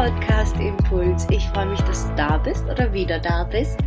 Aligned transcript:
Podcast 0.00 0.56
Impuls. 0.56 1.26
Ich 1.30 1.44
freue 1.48 1.66
mich, 1.66 1.80
dass 1.80 2.08
du 2.08 2.14
da 2.16 2.38
bist 2.38 2.64
oder 2.64 2.90
wieder 2.90 3.18
da 3.18 3.44
bist. 3.44 3.78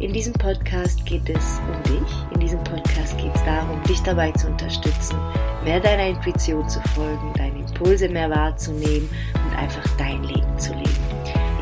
In 0.00 0.12
diesem 0.12 0.34
Podcast 0.34 1.06
geht 1.06 1.30
es 1.30 1.58
um 1.60 1.82
dich. 1.84 2.34
In 2.34 2.40
diesem 2.40 2.62
Podcast 2.62 3.16
geht 3.16 3.34
es 3.34 3.42
darum, 3.42 3.82
dich 3.84 3.98
dabei 4.02 4.32
zu 4.32 4.48
unterstützen, 4.48 5.16
mehr 5.64 5.80
deiner 5.80 6.08
Intuition 6.08 6.68
zu 6.68 6.78
folgen, 6.94 7.32
deine 7.38 7.60
Impulse 7.60 8.06
mehr 8.10 8.28
wahrzunehmen 8.28 9.08
und 9.32 9.56
einfach 9.56 9.82
dein 9.96 10.24
Leben 10.24 10.58
zu 10.58 10.74
leben. 10.74 10.92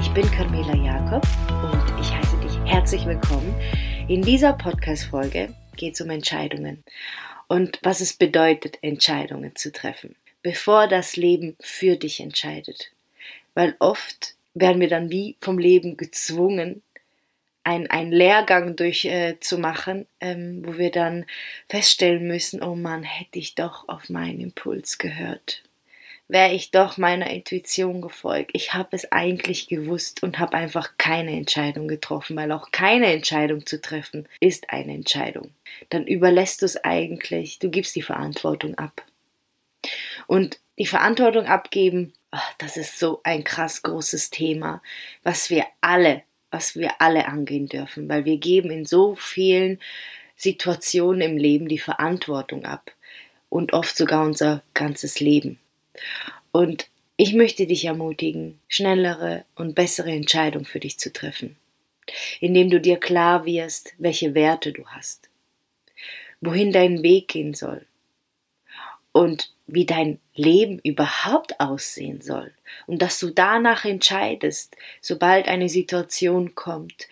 Ich 0.00 0.10
bin 0.10 0.28
Carmela 0.32 0.74
Jakob 0.74 1.24
und 1.48 2.00
ich 2.00 2.12
heiße 2.12 2.36
dich 2.38 2.58
herzlich 2.64 3.06
willkommen. 3.06 3.54
In 4.08 4.22
dieser 4.22 4.54
Podcast-Folge 4.54 5.54
geht 5.76 5.94
es 5.94 6.00
um 6.00 6.10
Entscheidungen 6.10 6.82
und 7.46 7.78
was 7.84 8.00
es 8.00 8.14
bedeutet, 8.14 8.76
Entscheidungen 8.82 9.54
zu 9.54 9.70
treffen, 9.70 10.16
bevor 10.42 10.88
das 10.88 11.14
Leben 11.14 11.54
für 11.60 11.94
dich 11.94 12.18
entscheidet 12.18 12.90
weil 13.54 13.76
oft 13.78 14.34
werden 14.54 14.80
wir 14.80 14.88
dann 14.88 15.10
wie 15.10 15.36
vom 15.40 15.58
Leben 15.58 15.96
gezwungen, 15.96 16.82
ein, 17.64 17.88
einen 17.88 18.12
Lehrgang 18.12 18.76
durchzumachen, 18.76 20.06
äh, 20.20 20.32
ähm, 20.32 20.62
wo 20.64 20.76
wir 20.76 20.90
dann 20.90 21.24
feststellen 21.68 22.26
müssen, 22.26 22.62
oh 22.62 22.74
Mann, 22.74 23.02
hätte 23.02 23.38
ich 23.38 23.54
doch 23.54 23.88
auf 23.88 24.10
meinen 24.10 24.40
Impuls 24.40 24.98
gehört. 24.98 25.62
Wäre 26.28 26.52
ich 26.54 26.70
doch 26.70 26.96
meiner 26.96 27.30
Intuition 27.30 28.00
gefolgt. 28.00 28.50
Ich 28.54 28.72
habe 28.72 28.88
es 28.92 29.10
eigentlich 29.12 29.66
gewusst 29.66 30.22
und 30.22 30.38
habe 30.38 30.54
einfach 30.54 30.92
keine 30.96 31.32
Entscheidung 31.32 31.86
getroffen, 31.86 32.36
weil 32.36 32.52
auch 32.52 32.70
keine 32.70 33.12
Entscheidung 33.12 33.66
zu 33.66 33.80
treffen 33.80 34.26
ist 34.40 34.70
eine 34.70 34.94
Entscheidung. 34.94 35.50
Dann 35.90 36.06
überlässt 36.06 36.62
du 36.62 36.66
es 36.66 36.82
eigentlich, 36.82 37.58
du 37.58 37.70
gibst 37.70 37.94
die 37.96 38.02
Verantwortung 38.02 38.74
ab. 38.76 39.04
Und 40.26 40.60
die 40.78 40.86
Verantwortung 40.86 41.44
abgeben 41.46 42.14
Ach, 42.36 42.52
das 42.58 42.76
ist 42.76 42.98
so 42.98 43.20
ein 43.22 43.44
krass 43.44 43.82
großes 43.82 44.30
Thema, 44.30 44.82
was 45.22 45.50
wir 45.50 45.66
alle, 45.80 46.24
was 46.50 46.74
wir 46.74 47.00
alle 47.00 47.28
angehen 47.28 47.68
dürfen, 47.68 48.08
weil 48.08 48.24
wir 48.24 48.38
geben 48.38 48.72
in 48.72 48.84
so 48.84 49.14
vielen 49.14 49.78
Situationen 50.34 51.20
im 51.20 51.36
Leben 51.36 51.68
die 51.68 51.78
Verantwortung 51.78 52.64
ab 52.64 52.90
und 53.50 53.72
oft 53.72 53.96
sogar 53.96 54.26
unser 54.26 54.64
ganzes 54.74 55.20
Leben. 55.20 55.60
Und 56.50 56.88
ich 57.16 57.34
möchte 57.34 57.68
dich 57.68 57.84
ermutigen, 57.84 58.58
schnellere 58.66 59.44
und 59.54 59.76
bessere 59.76 60.10
Entscheidungen 60.10 60.66
für 60.66 60.80
dich 60.80 60.98
zu 60.98 61.12
treffen, 61.12 61.56
indem 62.40 62.68
du 62.68 62.80
dir 62.80 62.98
klar 62.98 63.46
wirst, 63.46 63.94
welche 63.98 64.34
Werte 64.34 64.72
du 64.72 64.84
hast, 64.88 65.28
wohin 66.40 66.72
dein 66.72 67.04
Weg 67.04 67.28
gehen 67.28 67.54
soll 67.54 67.86
und 69.12 69.53
wie 69.66 69.86
dein 69.86 70.20
Leben 70.34 70.78
überhaupt 70.80 71.60
aussehen 71.60 72.20
soll 72.20 72.52
und 72.86 73.00
dass 73.00 73.18
du 73.18 73.30
danach 73.30 73.84
entscheidest, 73.84 74.76
sobald 75.00 75.48
eine 75.48 75.68
Situation 75.68 76.54
kommt, 76.54 77.08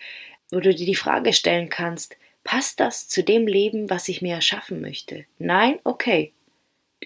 wo 0.51 0.59
du 0.59 0.73
dir 0.73 0.85
die 0.85 0.95
Frage 0.95 1.33
stellen 1.33 1.69
kannst, 1.69 2.15
passt 2.43 2.79
das 2.79 3.07
zu 3.07 3.23
dem 3.23 3.47
Leben, 3.47 3.89
was 3.89 4.07
ich 4.07 4.21
mir 4.21 4.35
erschaffen 4.35 4.81
möchte? 4.81 5.25
Nein? 5.39 5.79
Okay. 5.83 6.33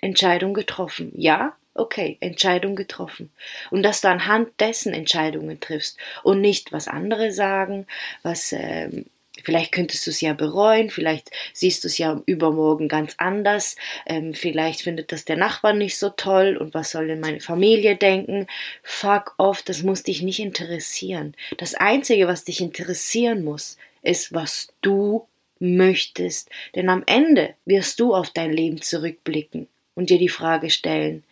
Entscheidung 0.01 0.53
getroffen. 0.53 1.11
Ja? 1.15 1.55
Okay, 1.73 2.17
Entscheidung 2.21 2.75
getroffen. 2.75 3.31
Und 3.69 3.83
dass 3.83 4.01
du 4.01 4.09
anhand 4.09 4.59
dessen 4.59 4.93
Entscheidungen 4.93 5.59
triffst 5.59 5.97
und 6.23 6.41
nicht, 6.41 6.71
was 6.71 6.87
andere 6.87 7.31
sagen, 7.31 7.85
was 8.23 8.51
ähm, 8.51 9.05
Vielleicht 9.43 9.71
könntest 9.71 10.05
du 10.05 10.11
es 10.11 10.21
ja 10.21 10.33
bereuen, 10.33 10.89
vielleicht 10.89 11.31
siehst 11.53 11.83
du 11.83 11.87
es 11.87 11.97
ja 11.97 12.21
übermorgen 12.25 12.87
ganz 12.87 13.15
anders, 13.17 13.75
ähm, 14.05 14.33
vielleicht 14.33 14.81
findet 14.81 15.11
das 15.11 15.25
der 15.25 15.37
Nachbar 15.37 15.73
nicht 15.73 15.97
so 15.97 16.09
toll 16.09 16.57
und 16.57 16.73
was 16.73 16.91
soll 16.91 17.07
denn 17.07 17.19
meine 17.19 17.39
Familie 17.39 17.95
denken? 17.95 18.47
Fuck 18.83 19.35
off, 19.37 19.61
das 19.61 19.83
muss 19.83 20.03
dich 20.03 20.21
nicht 20.21 20.39
interessieren. 20.39 21.35
Das 21.57 21.75
Einzige, 21.75 22.27
was 22.27 22.43
dich 22.43 22.61
interessieren 22.61 23.43
muss, 23.43 23.77
ist, 24.01 24.33
was 24.33 24.69
du 24.81 25.27
möchtest. 25.59 26.49
Denn 26.75 26.89
am 26.89 27.03
Ende 27.05 27.55
wirst 27.65 27.99
du 27.99 28.13
auf 28.13 28.29
dein 28.29 28.53
Leben 28.53 28.81
zurückblicken 28.81 29.67
und 29.95 30.09
dir 30.09 30.19
die 30.19 30.29
Frage 30.29 30.69
stellen, 30.69 31.23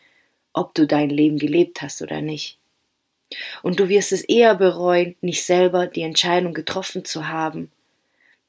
ob 0.54 0.74
du 0.74 0.88
dein 0.88 1.10
Leben 1.10 1.38
gelebt 1.38 1.82
hast 1.82 2.02
oder 2.02 2.22
nicht. 2.22 2.58
Und 3.64 3.80
du 3.80 3.90
wirst 3.90 4.12
es 4.12 4.22
eher 4.22 4.56
bereuen, 4.56 5.16
nicht 5.22 5.44
selber 5.44 5.88
die 5.88 6.04
Entscheidung 6.04 6.54
getroffen 6.54 7.06
zu 7.06 7.28
haben, 7.28 7.72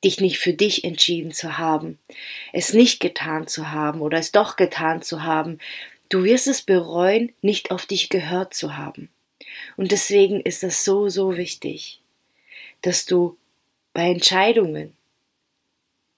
dich 0.05 0.21
nicht 0.21 0.39
für 0.39 0.53
dich 0.53 0.85
entschieden 0.85 1.33
zu 1.33 1.59
haben, 1.59 1.99
es 2.53 2.73
nicht 2.73 3.01
getan 3.01 3.47
zu 3.47 3.71
haben 3.71 4.01
oder 4.01 4.19
es 4.19 4.33
doch 4.33 4.57
getan 4.57 5.03
zu 5.03 5.23
haben, 5.23 5.59
du 6.09 6.25
wirst 6.25 6.47
es 6.47 6.63
bereuen, 6.63 7.33
nicht 7.43 7.71
auf 7.71 7.87
dich 7.87 8.09
gehört 8.09 8.55
zu 8.55 8.77
haben. 8.77 9.09
Und 9.77 9.93
deswegen 9.93 10.41
ist 10.41 10.63
es 10.63 10.85
so, 10.85 11.09
so 11.09 11.37
wichtig, 11.37 12.01
dass 12.83 13.07
du 13.07 13.37
bei 13.93 14.11
Entscheidungen 14.11 14.93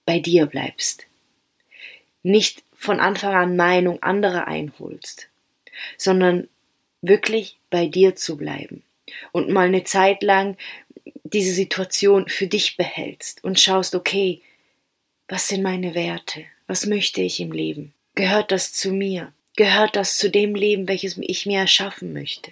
bei 0.05 0.19
dir 0.19 0.45
bleibst, 0.45 1.05
nicht 2.23 2.63
von 2.75 2.99
Anfang 2.99 3.33
an 3.33 3.55
Meinung 3.55 4.01
anderer 4.03 4.47
einholst, 4.47 5.29
sondern 5.97 6.47
wirklich 7.01 7.57
bei 7.69 7.87
dir 7.87 8.15
zu 8.15 8.37
bleiben. 8.37 8.83
Und 9.31 9.49
mal 9.49 9.67
eine 9.67 9.83
Zeit 9.83 10.23
lang 10.23 10.57
diese 11.33 11.53
Situation 11.53 12.27
für 12.27 12.47
dich 12.47 12.77
behältst 12.77 13.43
und 13.43 13.59
schaust, 13.59 13.95
okay, 13.95 14.41
was 15.27 15.47
sind 15.47 15.61
meine 15.61 15.93
Werte? 15.93 16.45
Was 16.67 16.85
möchte 16.85 17.21
ich 17.21 17.39
im 17.39 17.51
Leben? 17.51 17.93
Gehört 18.15 18.51
das 18.51 18.73
zu 18.73 18.91
mir? 18.91 19.33
Gehört 19.55 19.95
das 19.95 20.17
zu 20.17 20.29
dem 20.29 20.55
Leben, 20.55 20.87
welches 20.87 21.17
ich 21.17 21.45
mir 21.45 21.59
erschaffen 21.59 22.13
möchte? 22.13 22.51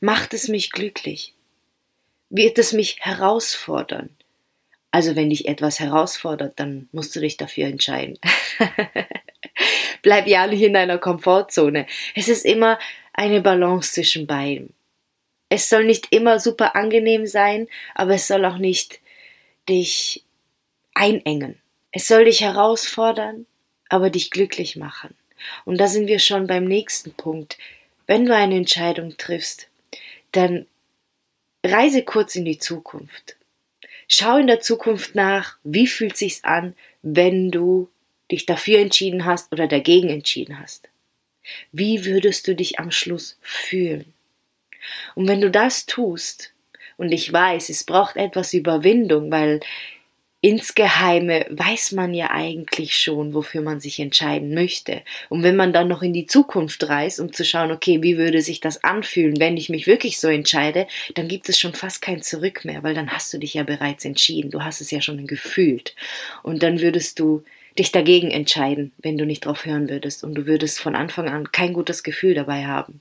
Macht 0.00 0.34
es 0.34 0.48
mich 0.48 0.72
glücklich? 0.72 1.34
Wird 2.28 2.58
es 2.58 2.72
mich 2.72 2.98
herausfordern? 3.00 4.10
Also 4.90 5.14
wenn 5.14 5.30
dich 5.30 5.46
etwas 5.46 5.78
herausfordert, 5.78 6.58
dann 6.58 6.88
musst 6.92 7.14
du 7.14 7.20
dich 7.20 7.36
dafür 7.36 7.66
entscheiden. 7.66 8.18
Bleib 10.02 10.26
ja 10.26 10.46
nicht 10.46 10.62
in 10.62 10.74
deiner 10.74 10.98
Komfortzone. 10.98 11.86
Es 12.14 12.28
ist 12.28 12.44
immer 12.44 12.78
eine 13.12 13.40
Balance 13.40 13.92
zwischen 13.92 14.26
beiden. 14.26 14.72
Es 15.50 15.68
soll 15.68 15.84
nicht 15.84 16.06
immer 16.12 16.38
super 16.38 16.76
angenehm 16.76 17.26
sein, 17.26 17.68
aber 17.94 18.14
es 18.14 18.28
soll 18.28 18.44
auch 18.44 18.56
nicht 18.56 19.00
dich 19.68 20.24
einengen. 20.94 21.60
Es 21.92 22.06
soll 22.06 22.24
dich 22.24 22.40
herausfordern, 22.40 23.46
aber 23.88 24.10
dich 24.10 24.30
glücklich 24.30 24.76
machen. 24.76 25.14
Und 25.64 25.78
da 25.78 25.88
sind 25.88 26.06
wir 26.06 26.20
schon 26.20 26.46
beim 26.46 26.64
nächsten 26.64 27.12
Punkt. 27.12 27.58
Wenn 28.06 28.26
du 28.26 28.34
eine 28.34 28.56
Entscheidung 28.56 29.16
triffst, 29.16 29.68
dann 30.32 30.66
reise 31.66 32.04
kurz 32.04 32.36
in 32.36 32.44
die 32.44 32.58
Zukunft. 32.58 33.36
Schau 34.06 34.38
in 34.38 34.46
der 34.46 34.60
Zukunft 34.60 35.14
nach, 35.14 35.58
wie 35.64 35.86
fühlt 35.86 36.16
sich's 36.16 36.44
an, 36.44 36.76
wenn 37.02 37.50
du 37.50 37.88
dich 38.30 38.46
dafür 38.46 38.78
entschieden 38.78 39.24
hast 39.24 39.52
oder 39.52 39.66
dagegen 39.66 40.08
entschieden 40.08 40.60
hast. 40.60 40.88
Wie 41.72 42.04
würdest 42.04 42.46
du 42.46 42.54
dich 42.54 42.78
am 42.78 42.92
Schluss 42.92 43.38
fühlen? 43.40 44.12
Und 45.14 45.28
wenn 45.28 45.40
du 45.40 45.50
das 45.50 45.86
tust, 45.86 46.52
und 47.00 47.12
ich 47.12 47.32
weiß, 47.32 47.70
es 47.70 47.84
braucht 47.84 48.16
etwas 48.16 48.52
Überwindung, 48.52 49.30
weil 49.30 49.60
insgeheime 50.42 51.46
weiß 51.48 51.92
man 51.92 52.12
ja 52.12 52.30
eigentlich 52.30 52.98
schon, 52.98 53.32
wofür 53.32 53.62
man 53.62 53.80
sich 53.80 54.00
entscheiden 54.00 54.52
möchte. 54.52 55.00
Und 55.28 55.42
wenn 55.42 55.56
man 55.56 55.72
dann 55.72 55.88
noch 55.88 56.02
in 56.02 56.12
die 56.12 56.26
Zukunft 56.26 56.86
reist, 56.88 57.18
um 57.18 57.32
zu 57.32 57.42
schauen, 57.42 57.72
okay, 57.72 58.02
wie 58.02 58.18
würde 58.18 58.42
sich 58.42 58.60
das 58.60 58.84
anfühlen, 58.84 59.40
wenn 59.40 59.56
ich 59.56 59.70
mich 59.70 59.86
wirklich 59.86 60.20
so 60.20 60.28
entscheide, 60.28 60.86
dann 61.14 61.26
gibt 61.26 61.48
es 61.48 61.58
schon 61.58 61.74
fast 61.74 62.02
kein 62.02 62.20
Zurück 62.20 62.66
mehr, 62.66 62.82
weil 62.82 62.94
dann 62.94 63.10
hast 63.10 63.32
du 63.32 63.38
dich 63.38 63.54
ja 63.54 63.62
bereits 63.62 64.04
entschieden, 64.04 64.50
du 64.50 64.62
hast 64.62 64.82
es 64.82 64.90
ja 64.90 65.00
schon 65.00 65.26
gefühlt. 65.26 65.94
Und 66.42 66.62
dann 66.62 66.80
würdest 66.80 67.18
du 67.18 67.44
dich 67.78 67.92
dagegen 67.92 68.30
entscheiden, 68.30 68.92
wenn 68.98 69.16
du 69.16 69.24
nicht 69.24 69.46
drauf 69.46 69.64
hören 69.64 69.88
würdest 69.88 70.22
und 70.22 70.34
du 70.34 70.46
würdest 70.46 70.80
von 70.80 70.96
Anfang 70.96 71.28
an 71.28 71.52
kein 71.52 71.72
gutes 71.72 72.02
Gefühl 72.02 72.34
dabei 72.34 72.66
haben 72.66 73.00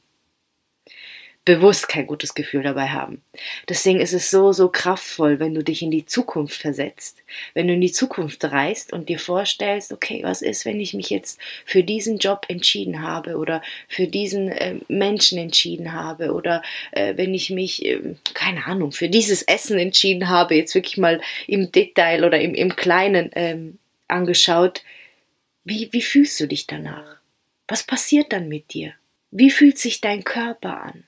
bewusst 1.46 1.88
kein 1.88 2.06
gutes 2.06 2.36
Gefühl 2.36 2.64
dabei 2.64 2.90
haben. 2.90 3.24
Deswegen 3.68 4.00
ist 4.00 4.14
es 4.14 4.30
so, 4.30 4.52
so 4.52 4.70
kraftvoll, 4.70 5.40
wenn 5.40 5.56
du 5.56 5.64
dich 5.64 5.82
in 5.82 5.90
die 5.90 6.06
Zukunft 6.06 6.62
versetzt, 6.62 7.18
wenn 7.54 7.68
du 7.68 7.74
in 7.74 7.82
die 7.82 7.92
Zukunft 7.92 8.44
reist 8.44 8.94
und 8.94 9.10
dir 9.10 9.20
vorstellst, 9.20 9.92
okay, 9.92 10.22
was 10.24 10.42
ist, 10.42 10.66
wenn 10.66 10.80
ich 10.80 10.94
mich 10.94 11.10
jetzt 11.10 11.40
für 11.66 11.84
diesen 11.84 12.20
Job 12.20 12.46
entschieden 12.50 13.02
habe 13.02 13.38
oder 13.38 13.64
für 13.88 14.08
diesen 14.08 14.50
äh, 14.50 14.76
Menschen 14.90 15.40
entschieden 15.40 15.94
habe 15.94 16.34
oder 16.34 16.62
äh, 16.92 17.18
wenn 17.18 17.34
ich 17.34 17.50
mich, 17.50 17.84
äh, 17.84 18.16
keine 18.34 18.66
Ahnung, 18.66 18.92
für 18.92 19.10
dieses 19.10 19.42
Essen 19.42 19.80
entschieden 19.80 20.30
habe, 20.30 20.56
jetzt 20.56 20.76
wirklich 20.76 20.98
mal 20.98 21.22
im 21.48 21.72
Detail 21.72 22.26
oder 22.26 22.40
im, 22.40 22.54
im 22.54 22.76
Kleinen 22.76 23.32
ähm, 23.34 23.80
angeschaut, 24.08 24.84
wie, 25.64 25.90
wie 25.92 26.02
fühlst 26.02 26.40
du 26.40 26.48
dich 26.48 26.68
danach? 26.68 27.18
Was 27.68 27.84
passiert 27.84 28.34
dann 28.34 28.50
mit 28.50 28.74
dir? 28.74 28.94
Wie 29.32 29.52
fühlt 29.52 29.78
sich 29.78 30.02
dein 30.02 30.24
Körper 30.24 30.82
an? 30.82 31.04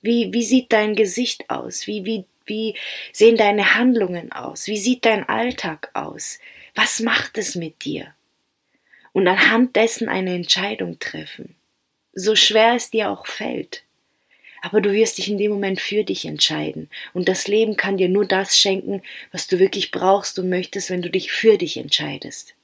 Wie, 0.00 0.32
wie 0.32 0.44
sieht 0.44 0.72
dein 0.72 0.94
Gesicht 0.94 1.50
aus? 1.50 1.86
Wie, 1.86 2.04
wie, 2.04 2.24
wie 2.46 2.74
sehen 3.12 3.36
deine 3.36 3.74
Handlungen 3.74 4.32
aus? 4.32 4.66
Wie 4.66 4.78
sieht 4.78 5.04
dein 5.04 5.28
Alltag 5.28 5.90
aus? 5.94 6.38
Was 6.74 7.00
macht 7.00 7.38
es 7.38 7.54
mit 7.54 7.84
dir? 7.84 8.14
Und 9.12 9.26
anhand 9.26 9.74
dessen 9.76 10.08
eine 10.08 10.34
Entscheidung 10.34 10.98
treffen. 10.98 11.56
So 12.12 12.36
schwer 12.36 12.74
es 12.74 12.90
dir 12.90 13.10
auch 13.10 13.26
fällt. 13.26 13.82
Aber 14.60 14.80
du 14.80 14.92
wirst 14.92 15.18
dich 15.18 15.28
in 15.28 15.38
dem 15.38 15.52
Moment 15.52 15.80
für 15.80 16.04
dich 16.04 16.24
entscheiden. 16.24 16.90
Und 17.14 17.28
das 17.28 17.46
Leben 17.46 17.76
kann 17.76 17.96
dir 17.96 18.08
nur 18.08 18.26
das 18.26 18.58
schenken, 18.58 19.02
was 19.30 19.46
du 19.46 19.58
wirklich 19.58 19.90
brauchst 19.90 20.38
und 20.38 20.48
möchtest, 20.48 20.90
wenn 20.90 21.02
du 21.02 21.10
dich 21.10 21.30
für 21.30 21.58
dich 21.58 21.76
entscheidest. 21.76 22.54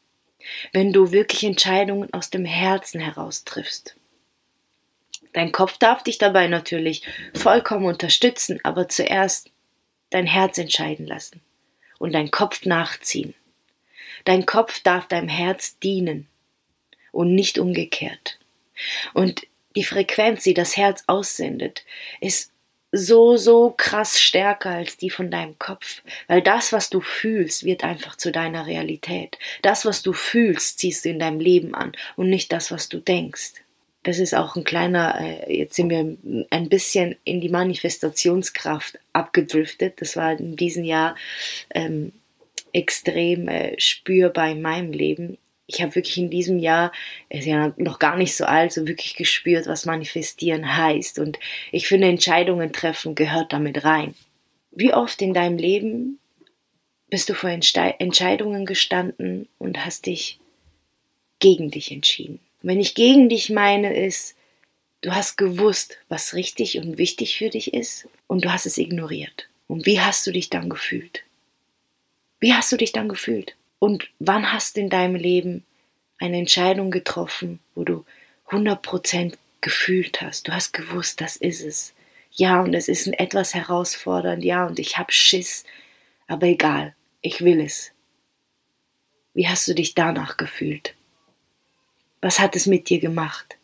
Wenn 0.72 0.92
du 0.92 1.12
wirklich 1.12 1.44
Entscheidungen 1.44 2.12
aus 2.12 2.30
dem 2.30 2.44
Herzen 2.44 3.00
heraus 3.00 3.44
triffst. 3.44 3.96
Dein 5.34 5.52
Kopf 5.52 5.76
darf 5.78 6.02
dich 6.02 6.16
dabei 6.16 6.46
natürlich 6.46 7.02
vollkommen 7.34 7.84
unterstützen, 7.84 8.60
aber 8.62 8.88
zuerst 8.88 9.50
dein 10.10 10.26
Herz 10.26 10.56
entscheiden 10.58 11.06
lassen 11.06 11.42
und 11.98 12.14
dein 12.14 12.30
Kopf 12.30 12.64
nachziehen. 12.64 13.34
Dein 14.24 14.46
Kopf 14.46 14.80
darf 14.80 15.08
deinem 15.08 15.28
Herz 15.28 15.78
dienen 15.80 16.28
und 17.12 17.34
nicht 17.34 17.58
umgekehrt. 17.58 18.38
Und 19.12 19.42
die 19.76 19.84
Frequenz, 19.84 20.44
die 20.44 20.54
das 20.54 20.76
Herz 20.76 21.04
aussendet, 21.08 21.84
ist 22.20 22.52
so, 22.92 23.36
so 23.36 23.74
krass 23.76 24.20
stärker 24.20 24.70
als 24.70 24.96
die 24.96 25.10
von 25.10 25.32
deinem 25.32 25.58
Kopf. 25.58 26.02
Weil 26.28 26.42
das, 26.42 26.72
was 26.72 26.90
du 26.90 27.00
fühlst, 27.00 27.64
wird 27.64 27.82
einfach 27.82 28.16
zu 28.16 28.30
deiner 28.30 28.66
Realität. 28.66 29.36
Das, 29.62 29.84
was 29.84 30.02
du 30.02 30.12
fühlst, 30.12 30.78
ziehst 30.78 31.04
du 31.04 31.08
in 31.08 31.18
deinem 31.18 31.40
Leben 31.40 31.74
an 31.74 31.92
und 32.14 32.30
nicht 32.30 32.52
das, 32.52 32.70
was 32.70 32.88
du 32.88 32.98
denkst. 32.98 33.63
Das 34.04 34.18
ist 34.18 34.34
auch 34.34 34.54
ein 34.54 34.64
kleiner, 34.64 35.20
äh, 35.20 35.58
jetzt 35.58 35.74
sind 35.74 35.90
wir 35.90 36.16
ein 36.50 36.68
bisschen 36.68 37.16
in 37.24 37.40
die 37.40 37.48
Manifestationskraft 37.48 38.98
abgedriftet. 39.12 40.00
Das 40.00 40.16
war 40.16 40.38
in 40.38 40.56
diesem 40.56 40.84
Jahr 40.84 41.16
ähm, 41.74 42.12
extrem 42.72 43.48
äh, 43.48 43.78
spürbar 43.80 44.50
in 44.50 44.62
meinem 44.62 44.92
Leben 44.92 45.38
ich 45.66 45.80
habe 45.80 45.94
wirklich 45.94 46.18
in 46.18 46.30
diesem 46.30 46.58
Jahr, 46.58 46.92
ist 47.28 47.46
ja 47.46 47.72
noch 47.76 47.98
gar 47.98 48.16
nicht 48.16 48.36
so 48.36 48.44
alt, 48.44 48.72
so 48.72 48.86
wirklich 48.86 49.16
gespürt, 49.16 49.66
was 49.66 49.86
manifestieren 49.86 50.76
heißt. 50.76 51.18
Und 51.18 51.38
ich 51.72 51.88
finde, 51.88 52.08
Entscheidungen 52.08 52.72
treffen 52.72 53.14
gehört 53.14 53.52
damit 53.52 53.84
rein. 53.84 54.14
Wie 54.70 54.92
oft 54.92 55.22
in 55.22 55.32
deinem 55.32 55.56
Leben 55.56 56.18
bist 57.08 57.28
du 57.28 57.34
vor 57.34 57.50
Entscheidungen 57.50 58.66
gestanden 58.66 59.48
und 59.58 59.84
hast 59.84 60.06
dich 60.06 60.38
gegen 61.38 61.70
dich 61.70 61.92
entschieden? 61.92 62.40
Und 62.64 62.70
wenn 62.70 62.80
ich 62.80 62.94
gegen 62.94 63.28
dich 63.28 63.50
meine, 63.50 63.94
ist, 63.94 64.36
du 65.02 65.14
hast 65.14 65.36
gewusst, 65.36 65.98
was 66.08 66.32
richtig 66.32 66.78
und 66.78 66.96
wichtig 66.96 67.36
für 67.36 67.50
dich 67.50 67.74
ist 67.74 68.08
und 68.26 68.46
du 68.46 68.50
hast 68.50 68.64
es 68.64 68.78
ignoriert. 68.78 69.50
Und 69.68 69.84
wie 69.84 70.00
hast 70.00 70.26
du 70.26 70.32
dich 70.32 70.48
dann 70.48 70.70
gefühlt? 70.70 71.24
Wie 72.40 72.54
hast 72.54 72.72
du 72.72 72.78
dich 72.78 72.92
dann 72.92 73.10
gefühlt? 73.10 73.54
Und 73.80 74.08
wann 74.18 74.50
hast 74.50 74.76
du 74.76 74.80
in 74.80 74.88
deinem 74.88 75.14
Leben 75.14 75.62
eine 76.18 76.38
Entscheidung 76.38 76.90
getroffen, 76.90 77.58
wo 77.74 77.84
du 77.84 78.06
100% 78.48 79.34
gefühlt 79.60 80.22
hast? 80.22 80.48
Du 80.48 80.52
hast 80.52 80.72
gewusst, 80.72 81.20
das 81.20 81.36
ist 81.36 81.60
es. 81.60 81.92
Ja, 82.32 82.62
und 82.62 82.72
es 82.72 82.88
ist 82.88 83.08
etwas 83.08 83.52
herausfordernd, 83.52 84.42
ja, 84.42 84.66
und 84.66 84.78
ich 84.78 84.96
habe 84.96 85.12
Schiss, 85.12 85.64
aber 86.28 86.46
egal, 86.46 86.94
ich 87.20 87.44
will 87.44 87.60
es. 87.60 87.92
Wie 89.34 89.48
hast 89.48 89.68
du 89.68 89.74
dich 89.74 89.94
danach 89.94 90.38
gefühlt? 90.38 90.94
Was 92.24 92.38
hat 92.38 92.56
es 92.56 92.66
mit 92.66 92.88
dir 92.88 93.00
gemacht? 93.00 93.56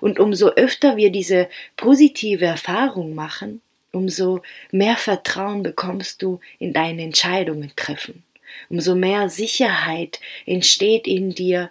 Und 0.00 0.18
umso 0.18 0.48
öfter 0.48 0.96
wir 0.96 1.10
diese 1.10 1.48
positive 1.76 2.46
Erfahrung 2.46 3.14
machen, 3.14 3.60
umso 3.92 4.40
mehr 4.70 4.96
Vertrauen 4.96 5.62
bekommst 5.62 6.22
du 6.22 6.40
in 6.58 6.72
deine 6.72 7.02
Entscheidungen 7.02 7.72
treffen 7.76 8.24
umso 8.68 8.94
mehr 8.94 9.28
Sicherheit 9.28 10.20
entsteht 10.46 11.06
in 11.06 11.34
dir, 11.34 11.70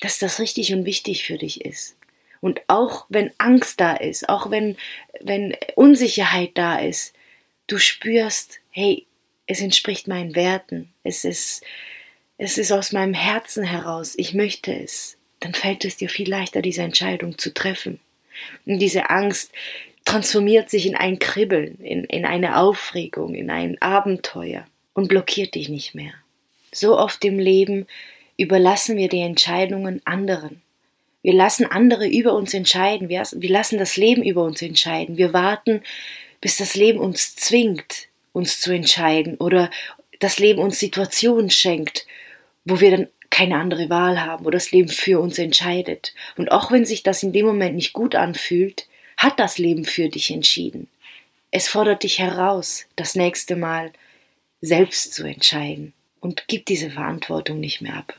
dass 0.00 0.18
das 0.18 0.40
richtig 0.40 0.72
und 0.72 0.84
wichtig 0.84 1.24
für 1.24 1.38
dich 1.38 1.64
ist. 1.64 1.96
Und 2.40 2.62
auch 2.68 3.06
wenn 3.10 3.30
Angst 3.38 3.80
da 3.80 3.94
ist, 3.94 4.28
auch 4.28 4.50
wenn, 4.50 4.76
wenn 5.20 5.56
Unsicherheit 5.74 6.52
da 6.54 6.78
ist, 6.78 7.14
du 7.66 7.78
spürst, 7.78 8.60
hey, 8.70 9.06
es 9.46 9.60
entspricht 9.60 10.08
meinen 10.08 10.34
Werten, 10.34 10.92
es 11.04 11.24
ist, 11.24 11.62
es 12.38 12.56
ist 12.56 12.72
aus 12.72 12.92
meinem 12.92 13.14
Herzen 13.14 13.62
heraus, 13.62 14.14
ich 14.16 14.32
möchte 14.32 14.72
es, 14.72 15.18
dann 15.40 15.54
fällt 15.54 15.84
es 15.84 15.96
dir 15.96 16.08
viel 16.08 16.28
leichter, 16.28 16.62
diese 16.62 16.82
Entscheidung 16.82 17.38
zu 17.38 17.52
treffen. 17.52 17.98
Und 18.66 18.78
diese 18.78 19.10
Angst 19.10 19.52
transformiert 20.04 20.70
sich 20.70 20.86
in 20.86 20.94
ein 20.94 21.18
Kribbeln, 21.18 21.78
in, 21.80 22.04
in 22.04 22.24
eine 22.24 22.58
Aufregung, 22.58 23.34
in 23.34 23.50
ein 23.50 23.80
Abenteuer 23.80 24.66
und 24.94 25.08
blockiert 25.08 25.54
dich 25.54 25.68
nicht 25.68 25.94
mehr. 25.94 26.12
So 26.72 26.98
oft 26.98 27.24
im 27.24 27.38
Leben 27.38 27.86
überlassen 28.36 28.96
wir 28.96 29.08
die 29.08 29.20
Entscheidungen 29.20 30.00
anderen. 30.04 30.62
Wir 31.22 31.34
lassen 31.34 31.66
andere 31.66 32.08
über 32.08 32.34
uns 32.34 32.54
entscheiden. 32.54 33.08
Wir, 33.08 33.24
wir 33.32 33.50
lassen 33.50 33.78
das 33.78 33.96
Leben 33.96 34.22
über 34.22 34.42
uns 34.44 34.62
entscheiden. 34.62 35.18
Wir 35.18 35.32
warten, 35.32 35.82
bis 36.40 36.56
das 36.56 36.74
Leben 36.74 36.98
uns 36.98 37.36
zwingt, 37.36 38.08
uns 38.32 38.60
zu 38.60 38.72
entscheiden 38.72 39.36
oder 39.36 39.70
das 40.20 40.38
Leben 40.38 40.60
uns 40.60 40.78
Situationen 40.78 41.50
schenkt, 41.50 42.06
wo 42.64 42.80
wir 42.80 42.90
dann 42.90 43.08
keine 43.30 43.56
andere 43.56 43.88
Wahl 43.88 44.20
haben, 44.20 44.44
wo 44.44 44.50
das 44.50 44.72
Leben 44.72 44.88
für 44.88 45.20
uns 45.20 45.38
entscheidet. 45.38 46.14
Und 46.36 46.50
auch 46.50 46.70
wenn 46.70 46.84
sich 46.84 47.02
das 47.02 47.22
in 47.22 47.32
dem 47.32 47.46
Moment 47.46 47.76
nicht 47.76 47.92
gut 47.92 48.14
anfühlt, 48.14 48.86
hat 49.16 49.38
das 49.38 49.58
Leben 49.58 49.84
für 49.84 50.08
dich 50.08 50.30
entschieden. 50.30 50.88
Es 51.50 51.68
fordert 51.68 52.02
dich 52.02 52.18
heraus, 52.18 52.86
das 52.96 53.14
nächste 53.14 53.56
Mal 53.56 53.92
selbst 54.60 55.14
zu 55.14 55.24
entscheiden. 55.24 55.92
Und 56.20 56.44
gib 56.48 56.66
diese 56.66 56.90
Verantwortung 56.90 57.60
nicht 57.60 57.80
mehr 57.80 57.96
ab. 57.96 58.14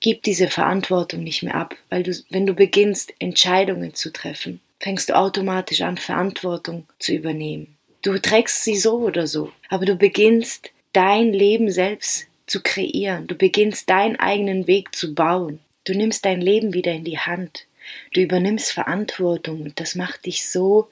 Gib 0.00 0.22
diese 0.22 0.48
Verantwortung 0.48 1.24
nicht 1.24 1.42
mehr 1.42 1.54
ab, 1.54 1.74
weil 1.88 2.02
du, 2.02 2.12
wenn 2.30 2.46
du 2.46 2.54
beginnst, 2.54 3.12
Entscheidungen 3.18 3.94
zu 3.94 4.12
treffen, 4.12 4.60
fängst 4.78 5.08
du 5.08 5.16
automatisch 5.16 5.80
an, 5.80 5.96
Verantwortung 5.96 6.86
zu 6.98 7.12
übernehmen. 7.12 7.76
Du 8.02 8.18
trägst 8.18 8.62
sie 8.62 8.76
so 8.76 8.98
oder 8.98 9.26
so, 9.26 9.50
aber 9.70 9.86
du 9.86 9.96
beginnst, 9.96 10.70
dein 10.92 11.32
Leben 11.32 11.70
selbst 11.70 12.26
zu 12.46 12.62
kreieren. 12.62 13.26
Du 13.26 13.34
beginnst, 13.34 13.88
deinen 13.90 14.16
eigenen 14.16 14.66
Weg 14.66 14.94
zu 14.94 15.14
bauen. 15.14 15.60
Du 15.84 15.94
nimmst 15.94 16.24
dein 16.24 16.40
Leben 16.40 16.72
wieder 16.74 16.92
in 16.92 17.04
die 17.04 17.18
Hand. 17.18 17.66
Du 18.12 18.20
übernimmst 18.20 18.72
Verantwortung 18.72 19.62
und 19.62 19.80
das 19.80 19.94
macht 19.94 20.26
dich 20.26 20.48
so 20.48 20.88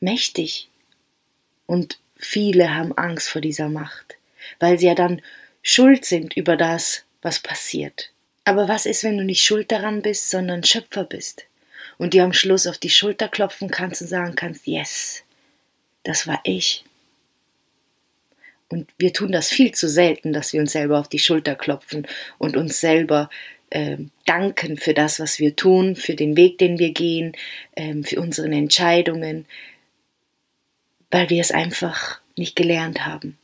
mächtig. 0.00 0.68
Und 1.66 1.98
Viele 2.22 2.72
haben 2.72 2.96
Angst 2.96 3.28
vor 3.28 3.40
dieser 3.40 3.68
Macht, 3.68 4.16
weil 4.60 4.78
sie 4.78 4.86
ja 4.86 4.94
dann 4.94 5.20
schuld 5.60 6.04
sind 6.04 6.34
über 6.36 6.56
das, 6.56 7.02
was 7.20 7.40
passiert. 7.40 8.10
Aber 8.44 8.68
was 8.68 8.86
ist, 8.86 9.02
wenn 9.02 9.18
du 9.18 9.24
nicht 9.24 9.42
schuld 9.42 9.72
daran 9.72 10.02
bist, 10.02 10.30
sondern 10.30 10.62
Schöpfer 10.62 11.02
bist 11.02 11.44
und 11.98 12.14
dir 12.14 12.22
am 12.22 12.32
Schluss 12.32 12.68
auf 12.68 12.78
die 12.78 12.90
Schulter 12.90 13.28
klopfen 13.28 13.70
kannst 13.70 14.02
und 14.02 14.08
sagen 14.08 14.36
kannst, 14.36 14.68
yes, 14.68 15.24
das 16.04 16.28
war 16.28 16.40
ich. 16.44 16.84
Und 18.72 18.88
wir 18.96 19.12
tun 19.12 19.32
das 19.32 19.50
viel 19.50 19.72
zu 19.72 19.86
selten, 19.86 20.32
dass 20.32 20.54
wir 20.54 20.60
uns 20.60 20.72
selber 20.72 20.98
auf 20.98 21.08
die 21.08 21.18
Schulter 21.18 21.54
klopfen 21.54 22.06
und 22.38 22.56
uns 22.56 22.80
selber 22.80 23.28
äh, 23.68 23.98
danken 24.24 24.78
für 24.78 24.94
das, 24.94 25.20
was 25.20 25.38
wir 25.38 25.56
tun, 25.56 25.94
für 25.94 26.14
den 26.14 26.38
Weg, 26.38 26.56
den 26.56 26.78
wir 26.78 26.92
gehen, 26.92 27.32
äh, 27.74 28.02
für 28.02 28.18
unsere 28.18 28.48
Entscheidungen, 28.48 29.44
weil 31.10 31.28
wir 31.28 31.42
es 31.42 31.50
einfach 31.50 32.22
nicht 32.34 32.56
gelernt 32.56 33.04
haben. 33.04 33.36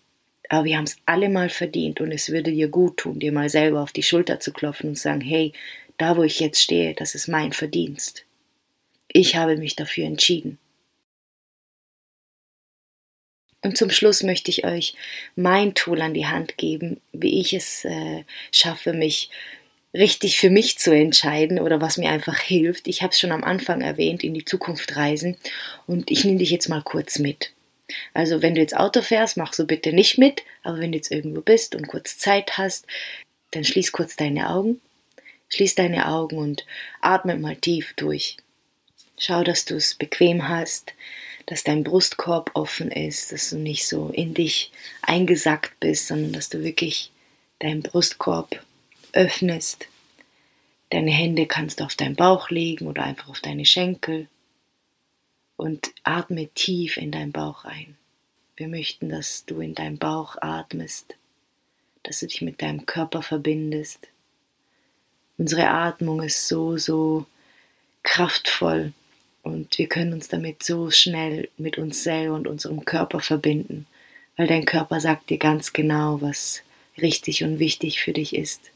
Aber 0.49 0.65
wir 0.65 0.79
haben 0.79 0.85
es 0.85 0.97
alle 1.05 1.29
mal 1.29 1.51
verdient 1.51 2.01
und 2.01 2.11
es 2.11 2.31
würde 2.31 2.51
dir 2.51 2.69
gut 2.69 2.97
tun, 2.97 3.19
dir 3.19 3.33
mal 3.33 3.51
selber 3.51 3.83
auf 3.83 3.93
die 3.93 4.03
Schulter 4.03 4.41
zu 4.41 4.51
klopfen 4.55 4.89
und 4.89 4.99
sagen, 4.99 5.21
hey, 5.21 5.53
da 5.99 6.17
wo 6.17 6.23
ich 6.23 6.41
jetzt 6.41 6.63
stehe, 6.63 6.95
das 6.95 7.15
ist 7.15 7.29
mein 7.29 7.53
Verdienst. 7.53 8.25
Ich 9.09 9.37
habe 9.37 9.59
mich 9.59 9.77
dafür 9.77 10.07
entschieden. 10.07 10.59
Und 13.63 13.77
zum 13.77 13.91
Schluss 13.91 14.23
möchte 14.23 14.51
ich 14.51 14.65
euch 14.65 14.95
mein 15.35 15.75
Tool 15.75 16.01
an 16.01 16.15
die 16.15 16.27
Hand 16.27 16.57
geben, 16.57 17.01
wie 17.13 17.41
ich 17.41 17.53
es 17.53 17.85
äh, 17.85 18.25
schaffe, 18.53 18.93
mich 18.93 19.31
richtig 19.95 20.39
für 20.39 20.51
mich 20.51 20.79
zu 20.79 20.95
entscheiden 20.95 21.59
oder 21.59 21.81
was 21.81 21.97
mir 21.97 22.11
einfach 22.11 22.39
hilft. 22.39 22.87
Ich 22.87 23.03
habe 23.03 23.13
es 23.13 23.19
schon 23.19 23.33
am 23.33 23.43
Anfang 23.43 23.81
erwähnt, 23.81 24.23
in 24.23 24.35
die 24.35 24.45
Zukunft 24.45 24.97
reisen 24.97 25.37
und 25.87 26.11
ich 26.11 26.25
nehme 26.25 26.39
dich 26.39 26.51
jetzt 26.51 26.69
mal 26.69 26.83
kurz 26.83 27.19
mit. 27.19 27.53
Also 28.13 28.43
wenn 28.43 28.55
du 28.55 28.61
jetzt 28.61 28.77
Auto 28.77 29.03
fährst, 29.03 29.37
mach 29.37 29.55
so 29.55 29.67
bitte 29.67 29.93
nicht 29.93 30.19
mit, 30.19 30.43
aber 30.63 30.79
wenn 30.79 30.93
du 30.93 30.99
jetzt 30.99 31.11
irgendwo 31.11 31.41
bist 31.41 31.75
und 31.75 31.89
kurz 31.89 32.19
Zeit 32.19 32.59
hast, 32.59 32.87
dann 33.51 33.65
schließ 33.65 33.93
kurz 33.93 34.15
deine 34.15 34.51
Augen. 34.51 34.81
Schließ 35.49 35.75
deine 35.77 36.09
Augen 36.09 36.37
und 36.37 36.67
atme 37.01 37.37
mal 37.37 37.57
tief 37.57 37.95
durch. 37.97 38.37
Schau, 39.17 39.43
dass 39.43 39.65
du 39.65 39.77
es 39.77 39.95
bequem 39.95 40.49
hast, 40.49 40.93
dass 41.49 41.65
dein 41.65 41.83
Brustkorb 41.83 42.51
offen 42.53 42.91
ist, 42.91 43.33
dass 43.33 43.49
du 43.49 43.57
nicht 43.57 43.89
so 43.89 44.11
in 44.11 44.35
dich 44.35 44.71
eingesackt 45.01 45.81
bist, 45.81 46.07
sondern 46.07 46.35
dass 46.35 46.51
du 46.51 46.63
wirklich 46.63 47.11
deinen 47.59 47.83
Brustkorb 47.83 48.63
öffnest. 49.15 49.87
Deine 50.91 51.11
Hände 51.11 51.47
kannst 51.47 51.81
du 51.81 51.85
auf 51.85 51.95
deinen 51.95 52.17
Bauch 52.17 52.51
legen 52.51 52.87
oder 52.87 53.03
einfach 53.03 53.31
auf 53.31 53.41
deine 53.41 53.65
Schenkel 53.65 54.29
und 55.57 55.91
atme 56.03 56.49
tief 56.49 56.99
in 56.99 57.13
deinen 57.13 57.33
Bauch 57.33 57.65
ein. 57.65 57.97
Wir 58.57 58.69
möchten, 58.69 59.09
dass 59.09 59.47
du 59.47 59.63
in 59.63 59.75
deinem 59.75 59.97
Bauch 59.97 60.37
atmest, 60.43 61.17
dass 62.03 62.21
du 62.21 62.27
dich 62.27 62.43
mit 62.43 62.61
deinem 62.61 62.85
Körper 62.85 63.23
verbindest. 63.23 64.09
Unsere 65.39 65.71
Atmung 65.71 66.21
ist 66.23 66.47
so, 66.47 66.77
so 66.77 67.25
kraftvoll 68.03 68.93
Und 69.43 69.79
wir 69.79 69.89
können 69.89 70.13
uns 70.13 70.29
damit 70.29 70.63
so 70.63 70.91
schnell 70.91 71.49
mit 71.57 71.79
uns 71.79 72.03
selber 72.03 72.35
und 72.35 72.47
unserem 72.47 72.85
Körper 72.85 73.21
verbinden, 73.21 73.87
weil 74.37 74.47
dein 74.47 74.65
Körper 74.65 75.01
sagt 75.01 75.31
dir 75.31 75.39
ganz 75.39 75.73
genau, 75.73 76.21
was 76.21 76.63
richtig 77.01 77.45
und 77.45 77.59
wichtig 77.59 78.01
für 78.01 78.13
dich 78.13 78.35
ist. 78.35 78.71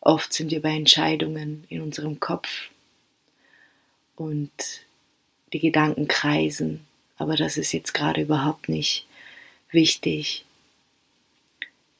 Oft 0.00 0.32
sind 0.32 0.50
wir 0.50 0.60
bei 0.60 0.76
Entscheidungen 0.76 1.64
in 1.68 1.80
unserem 1.80 2.20
Kopf 2.20 2.70
und 4.16 4.50
die 5.52 5.60
Gedanken 5.60 6.08
kreisen, 6.08 6.84
aber 7.16 7.36
das 7.36 7.56
ist 7.56 7.72
jetzt 7.72 7.94
gerade 7.94 8.22
überhaupt 8.22 8.68
nicht 8.68 9.06
wichtig. 9.70 10.44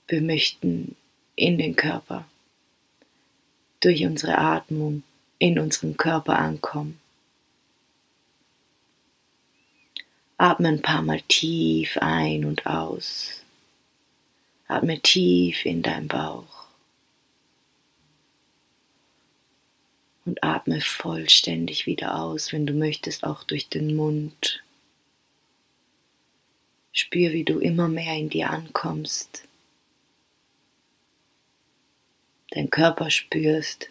Wir 0.09 0.21
möchten 0.21 0.97
in 1.37 1.57
den 1.59 1.77
Körper, 1.77 2.27
durch 3.81 4.05
unsere 4.05 4.39
Atmung 4.39 5.03
in 5.39 5.59
unserem 5.59 5.97
Körper 5.97 6.39
ankommen. 6.39 7.01
Atme 10.37 10.69
ein 10.69 10.83
paar 10.83 11.03
Mal 11.03 11.23
tief 11.23 11.97
ein 11.99 12.45
und 12.45 12.67
aus. 12.67 13.43
Atme 14.67 15.01
tief 15.01 15.65
in 15.65 15.83
deinen 15.83 16.09
Bauch. 16.09 16.67
Und 20.25 20.43
atme 20.43 20.81
vollständig 20.81 21.87
wieder 21.87 22.21
aus, 22.21 22.53
wenn 22.53 22.67
du 22.67 22.73
möchtest, 22.73 23.25
auch 23.25 23.45
durch 23.45 23.69
den 23.69 23.95
Mund. 23.95 24.63
Spür, 26.93 27.33
wie 27.33 27.45
du 27.45 27.59
immer 27.59 27.89
mehr 27.89 28.15
in 28.17 28.31
dir 28.31 28.51
ankommst. 28.51 29.45
Dein 32.51 32.71
Körper 32.71 33.11
spürst. 33.11 33.91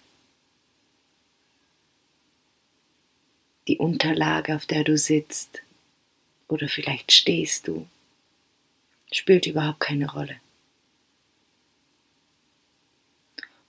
Die 3.68 3.78
Unterlage, 3.78 4.56
auf 4.56 4.66
der 4.66 4.84
du 4.84 4.98
sitzt. 4.98 5.63
Oder 6.48 6.68
vielleicht 6.68 7.12
stehst 7.12 7.68
du. 7.68 7.88
Spielt 9.12 9.46
überhaupt 9.46 9.80
keine 9.80 10.12
Rolle. 10.12 10.38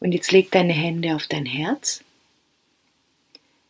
Und 0.01 0.13
jetzt 0.13 0.33
leg 0.33 0.51
deine 0.51 0.73
Hände 0.73 1.15
auf 1.15 1.27
dein 1.27 1.47
Herz. 1.47 2.05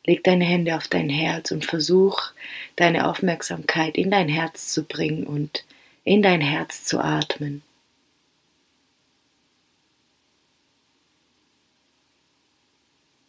Leg 0.06 0.22
deine 0.24 0.44
Hände 0.44 0.76
auf 0.76 0.88
dein 0.88 1.08
Herz 1.08 1.50
und 1.50 1.64
versuch 1.64 2.32
deine 2.76 3.08
Aufmerksamkeit 3.08 3.96
in 3.96 4.10
dein 4.10 4.28
Herz 4.28 4.72
zu 4.72 4.84
bringen 4.84 5.26
und 5.26 5.64
in 6.04 6.22
dein 6.22 6.40
Herz 6.40 6.84
zu 6.84 7.00
atmen. 7.00 7.62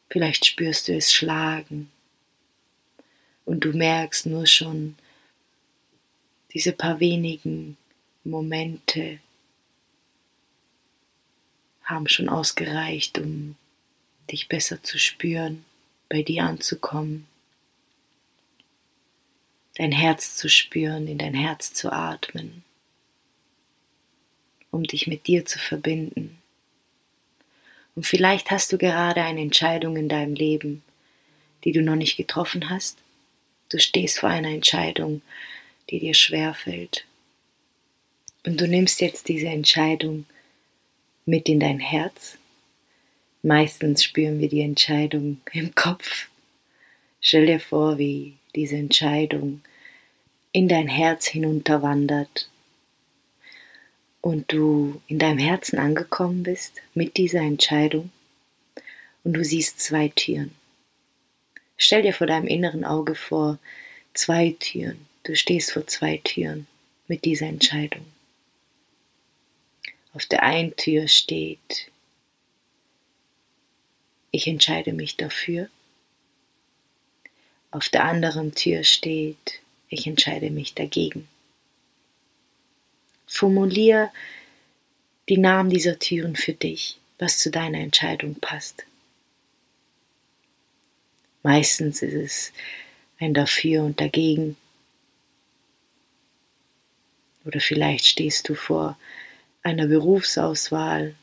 Vielleicht 0.09 0.45
spürst 0.45 0.87
du 0.87 0.95
es 0.95 1.13
schlagen 1.13 1.91
und 3.45 3.65
du 3.65 3.73
merkst 3.73 4.25
nur 4.25 4.47
schon 4.47 4.95
diese 6.55 6.71
paar 6.71 7.01
wenigen 7.01 7.75
Momente 8.23 9.19
haben 11.83 12.07
schon 12.07 12.29
ausgereicht, 12.29 13.19
um 13.19 13.57
dich 14.31 14.47
besser 14.47 14.81
zu 14.81 14.97
spüren, 14.97 15.65
bei 16.07 16.23
dir 16.23 16.45
anzukommen, 16.45 17.27
dein 19.75 19.91
Herz 19.91 20.37
zu 20.37 20.47
spüren, 20.47 21.07
in 21.07 21.17
dein 21.17 21.33
Herz 21.33 21.73
zu 21.73 21.91
atmen, 21.91 22.63
um 24.71 24.85
dich 24.85 25.07
mit 25.07 25.27
dir 25.27 25.45
zu 25.45 25.59
verbinden. 25.59 26.37
Und 27.95 28.05
vielleicht 28.05 28.49
hast 28.49 28.71
du 28.71 28.77
gerade 28.77 29.21
eine 29.21 29.41
Entscheidung 29.41 29.97
in 29.97 30.07
deinem 30.07 30.35
Leben, 30.35 30.83
die 31.65 31.73
du 31.73 31.81
noch 31.81 31.97
nicht 31.97 32.15
getroffen 32.15 32.69
hast. 32.69 32.97
Du 33.67 33.77
stehst 33.77 34.19
vor 34.19 34.29
einer 34.29 34.51
Entscheidung, 34.51 35.21
die 35.89 35.99
dir 35.99 36.13
schwer 36.13 36.53
fällt. 36.53 37.05
Und 38.45 38.61
du 38.61 38.67
nimmst 38.67 39.01
jetzt 39.01 39.27
diese 39.27 39.47
Entscheidung 39.47 40.25
mit 41.25 41.49
in 41.49 41.59
dein 41.59 41.79
Herz. 41.79 42.37
Meistens 43.41 44.03
spüren 44.03 44.39
wir 44.39 44.49
die 44.49 44.61
Entscheidung 44.61 45.41
im 45.53 45.73
Kopf. 45.75 46.29
Stell 47.21 47.47
dir 47.47 47.59
vor, 47.59 47.97
wie 47.97 48.33
diese 48.55 48.75
Entscheidung 48.75 49.61
in 50.51 50.67
dein 50.67 50.87
Herz 50.87 51.25
hinunterwandert 51.25 52.49
und 54.21 54.51
du 54.51 55.01
in 55.07 55.19
deinem 55.19 55.37
Herzen 55.37 55.77
angekommen 55.77 56.43
bist 56.43 56.81
mit 56.93 57.17
dieser 57.17 57.41
Entscheidung 57.41 58.11
und 59.23 59.33
du 59.33 59.43
siehst 59.43 59.79
zwei 59.79 60.07
Türen. 60.09 60.55
Stell 61.77 62.03
dir 62.03 62.13
vor 62.13 62.27
deinem 62.27 62.47
inneren 62.47 62.85
Auge 62.85 63.15
vor 63.15 63.59
zwei 64.13 64.55
Türen. 64.59 65.05
Du 65.25 65.35
stehst 65.35 65.71
vor 65.71 65.87
zwei 65.87 66.17
Türen 66.23 66.67
mit 67.07 67.25
dieser 67.25 67.47
Entscheidung. 67.47 68.05
Auf 70.13 70.27
der 70.27 70.43
einen 70.43 70.75
Tür 70.75 71.07
steht, 71.07 71.91
ich 74.29 74.45
entscheide 74.45 74.93
mich 74.93 75.17
dafür. 75.17 75.67
Auf 77.71 77.89
der 77.89 78.05
anderen 78.05 78.53
Tür 78.53 78.83
steht, 78.83 79.61
ich 79.89 80.05
entscheide 80.05 80.51
mich 80.51 80.75
dagegen. 80.75 81.27
Formulier 83.25 84.11
die 85.27 85.39
Namen 85.39 85.71
dieser 85.71 85.97
Türen 85.97 86.35
für 86.35 86.53
dich, 86.53 86.99
was 87.17 87.39
zu 87.39 87.49
deiner 87.49 87.79
Entscheidung 87.79 88.35
passt. 88.35 88.85
Meistens 91.41 92.03
ist 92.03 92.13
es 92.13 92.53
ein 93.17 93.33
Dafür 93.33 93.83
und 93.83 93.99
Dagegen. 93.99 94.55
Oder 97.45 97.59
vielleicht 97.59 98.05
stehst 98.05 98.49
du 98.49 98.55
vor 98.55 98.97
einer 99.61 99.87
Berufsauswahl 99.87 101.15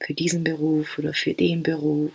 für 0.00 0.14
diesen 0.14 0.44
Beruf 0.44 0.98
oder 0.98 1.12
für 1.12 1.34
den 1.34 1.62
Beruf. 1.62 2.12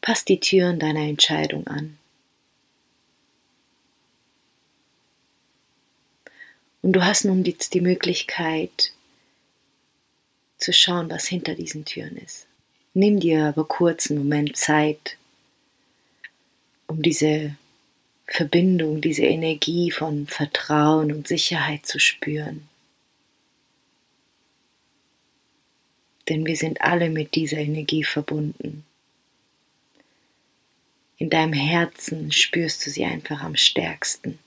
Pass 0.00 0.24
die 0.24 0.40
Türen 0.40 0.78
deiner 0.78 1.00
Entscheidung 1.00 1.66
an. 1.66 1.98
Und 6.82 6.92
du 6.92 7.04
hast 7.04 7.24
nun 7.24 7.44
jetzt 7.44 7.72
die 7.72 7.80
Möglichkeit 7.80 8.92
zu 10.58 10.72
schauen, 10.72 11.10
was 11.10 11.26
hinter 11.26 11.54
diesen 11.54 11.86
Türen 11.86 12.18
ist. 12.18 12.46
Nimm 12.92 13.20
dir 13.20 13.46
aber 13.46 13.64
kurz 13.64 14.10
einen 14.10 14.20
Moment 14.20 14.56
Zeit, 14.56 15.16
um 16.94 17.02
diese 17.02 17.56
Verbindung, 18.28 19.00
diese 19.00 19.24
Energie 19.24 19.90
von 19.90 20.28
Vertrauen 20.28 21.12
und 21.12 21.26
Sicherheit 21.26 21.86
zu 21.86 21.98
spüren. 21.98 22.68
Denn 26.28 26.46
wir 26.46 26.56
sind 26.56 26.80
alle 26.80 27.10
mit 27.10 27.34
dieser 27.34 27.58
Energie 27.58 28.04
verbunden. 28.04 28.84
In 31.18 31.30
deinem 31.30 31.52
Herzen 31.52 32.30
spürst 32.30 32.86
du 32.86 32.90
sie 32.90 33.04
einfach 33.04 33.42
am 33.42 33.56
stärksten. 33.56 34.38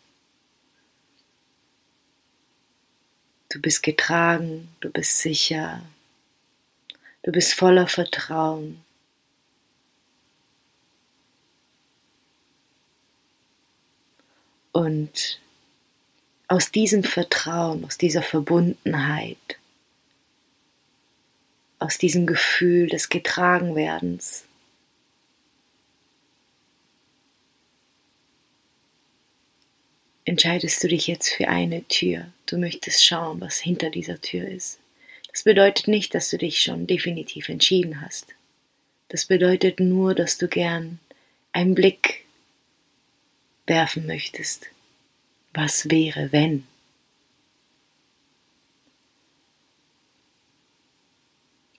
Du 3.50 3.62
bist 3.62 3.84
getragen, 3.84 4.70
du 4.80 4.90
bist 4.90 5.20
sicher, 5.20 5.82
du 7.24 7.32
bist 7.34 7.54
voller 7.54 7.88
Vertrauen. 7.88 8.84
Und 14.78 15.40
aus 16.48 16.70
diesem 16.70 17.04
Vertrauen, 17.04 17.84
aus 17.84 17.98
dieser 17.98 18.22
Verbundenheit, 18.22 19.58
aus 21.80 21.98
diesem 21.98 22.28
Gefühl 22.28 22.86
des 22.88 23.10
Getragenwerdens, 23.10 24.46
entscheidest 30.26 30.84
du 30.84 30.90
dich 30.90 31.08
jetzt 31.08 31.30
für 31.30 31.48
eine 31.48 31.84
Tür. 31.88 32.28
Du 32.46 32.60
möchtest 32.60 33.04
schauen, 33.04 33.42
was 33.42 33.58
hinter 33.58 33.90
dieser 33.90 34.22
Tür 34.22 34.48
ist. 34.48 34.78
Das 35.32 35.42
bedeutet 35.42 35.88
nicht, 35.88 36.14
dass 36.14 36.30
du 36.30 36.38
dich 36.38 36.62
schon 36.62 36.86
definitiv 36.86 37.50
entschieden 37.50 38.02
hast. 38.02 38.28
Das 39.10 39.26
bedeutet 39.26 39.80
nur, 39.80 40.14
dass 40.14 40.38
du 40.38 40.48
gern 40.48 41.00
einen 41.52 41.74
Blick 41.74 42.27
werfen 43.68 44.08
möchtest. 44.08 44.68
Was 45.54 45.90
wäre, 45.90 46.32
wenn? 46.32 46.66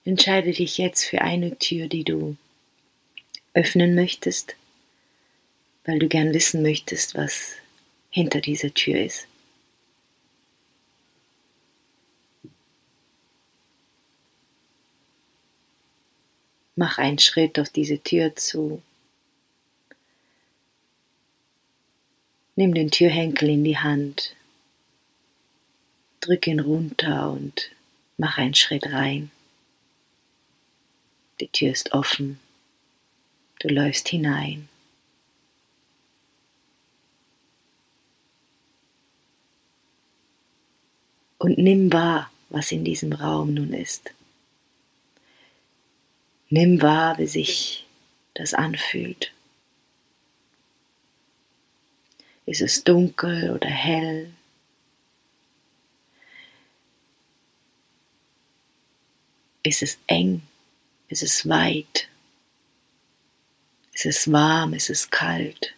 Entscheide 0.05 0.53
dich 0.53 0.77
jetzt 0.77 1.03
für 1.03 1.21
eine 1.21 1.57
Tür, 1.59 1.87
die 1.87 2.03
du 2.03 2.35
öffnen 3.53 3.95
möchtest, 3.95 4.55
weil 5.85 5.99
du 5.99 6.07
gern 6.07 6.33
wissen 6.33 6.61
möchtest, 6.61 7.15
was 7.15 7.53
hinter 8.09 8.41
dieser 8.41 8.73
Tür 8.73 8.99
ist. 8.99 9.27
Mach 16.75 16.97
einen 16.97 17.19
Schritt 17.19 17.59
auf 17.59 17.69
diese 17.69 17.99
Tür 18.01 18.35
zu. 18.35 18.81
Nimm 22.59 22.73
den 22.73 22.91
Türhenkel 22.91 23.51
in 23.51 23.63
die 23.63 23.77
Hand, 23.77 24.35
drück 26.19 26.45
ihn 26.45 26.59
runter 26.59 27.31
und 27.31 27.71
mach 28.17 28.37
einen 28.37 28.53
Schritt 28.53 28.91
rein. 28.91 29.31
Die 31.39 31.47
Tür 31.47 31.71
ist 31.71 31.93
offen, 31.93 32.37
du 33.59 33.69
läufst 33.69 34.09
hinein. 34.09 34.67
Und 41.37 41.59
nimm 41.59 41.93
wahr, 41.93 42.29
was 42.49 42.73
in 42.73 42.83
diesem 42.83 43.13
Raum 43.13 43.53
nun 43.53 43.71
ist. 43.71 44.11
Nimm 46.49 46.81
wahr, 46.81 47.17
wie 47.19 47.27
sich 47.27 47.85
das 48.33 48.53
anfühlt. 48.53 49.31
Ist 52.49 52.61
es 52.61 52.83
dunkel 52.83 53.51
oder 53.51 53.69
hell? 53.69 54.33
Ist 59.61 59.83
es 59.83 59.99
eng? 60.07 60.41
Ist 61.09 61.21
es 61.21 61.47
weit? 61.47 62.09
Ist 63.93 64.07
es 64.07 64.31
warm? 64.31 64.73
Ist 64.73 64.89
es 64.89 65.11
kalt? 65.11 65.75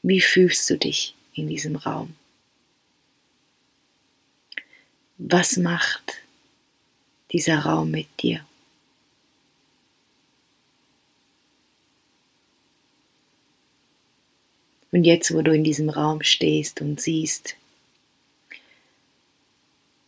Wie 0.00 0.22
fühlst 0.22 0.70
du 0.70 0.78
dich 0.78 1.14
in 1.34 1.48
diesem 1.48 1.76
Raum? 1.76 2.16
Was 5.18 5.58
macht 5.58 6.22
dieser 7.32 7.58
Raum 7.58 7.90
mit 7.90 8.08
dir? 8.22 8.47
Und 14.90 15.04
jetzt, 15.04 15.34
wo 15.34 15.42
du 15.42 15.52
in 15.52 15.64
diesem 15.64 15.90
Raum 15.90 16.22
stehst 16.22 16.80
und 16.80 17.00
siehst, 17.00 17.56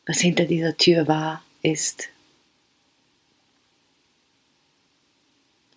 was 0.06 0.20
hinter 0.20 0.44
dieser 0.44 0.76
Tür 0.76 1.06
war, 1.06 1.44
ist, 1.62 2.08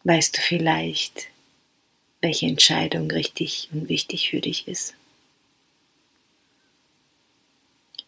weißt 0.05 0.37
du 0.37 0.41
vielleicht, 0.41 1.27
welche 2.21 2.45
Entscheidung 2.47 3.11
richtig 3.11 3.69
und 3.73 3.89
wichtig 3.89 4.29
für 4.29 4.39
dich 4.39 4.67
ist. 4.67 4.95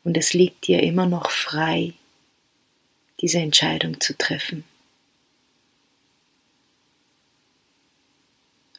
Und 0.03 0.17
es 0.17 0.33
liegt 0.33 0.67
dir 0.67 0.83
immer 0.83 1.07
noch 1.07 1.31
frei, 1.31 1.93
diese 3.21 3.39
Entscheidung 3.39 3.99
zu 3.99 4.17
treffen. 4.17 4.63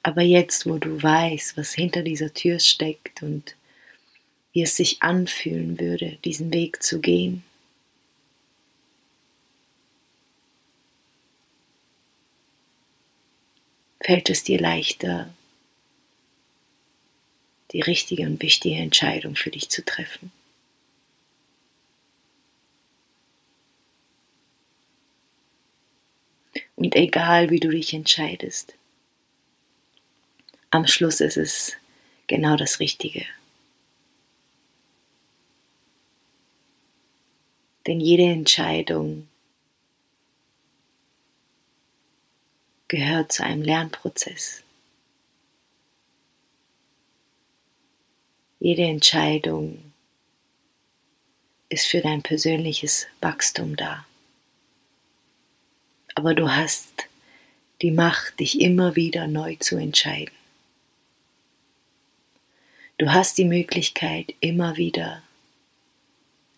Aber 0.06 0.22
jetzt, 0.22 0.66
wo 0.66 0.78
du 0.78 1.02
weißt, 1.02 1.56
was 1.56 1.74
hinter 1.74 2.02
dieser 2.02 2.32
Tür 2.32 2.60
steckt 2.60 3.24
und 3.24 3.56
wie 4.52 4.62
es 4.62 4.76
sich 4.76 5.02
anfühlen 5.02 5.80
würde, 5.80 6.16
diesen 6.24 6.52
Weg 6.52 6.80
zu 6.80 7.00
gehen, 7.00 7.42
fällt 14.00 14.30
es 14.30 14.44
dir 14.44 14.60
leichter, 14.60 15.34
die 17.72 17.80
richtige 17.80 18.26
und 18.26 18.40
wichtige 18.40 18.76
Entscheidung 18.76 19.34
für 19.34 19.50
dich 19.50 19.70
zu 19.70 19.84
treffen. 19.84 20.30
Und 26.76 26.94
egal 26.94 27.50
wie 27.50 27.58
du 27.58 27.70
dich 27.70 27.92
entscheidest, 27.92 28.76
am 30.70 30.86
Schluss 30.86 31.20
ist 31.20 31.36
es 31.36 31.72
genau 32.26 32.56
das 32.56 32.80
Richtige. 32.80 33.24
Denn 37.86 38.00
jede 38.00 38.24
Entscheidung 38.24 39.28
gehört 42.88 43.32
zu 43.32 43.44
einem 43.44 43.62
Lernprozess. 43.62 44.62
Jede 48.58 48.82
Entscheidung 48.82 49.92
ist 51.68 51.86
für 51.86 52.00
dein 52.00 52.22
persönliches 52.22 53.06
Wachstum 53.20 53.76
da. 53.76 54.06
Aber 56.14 56.34
du 56.34 56.50
hast 56.50 57.06
die 57.82 57.90
Macht, 57.90 58.40
dich 58.40 58.60
immer 58.60 58.96
wieder 58.96 59.26
neu 59.26 59.56
zu 59.56 59.76
entscheiden. 59.76 60.35
Du 62.98 63.12
hast 63.12 63.36
die 63.36 63.44
Möglichkeit, 63.44 64.34
immer 64.40 64.78
wieder 64.78 65.22